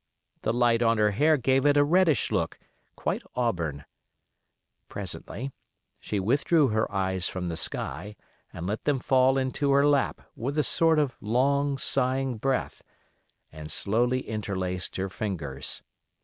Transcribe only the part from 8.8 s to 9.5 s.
them fall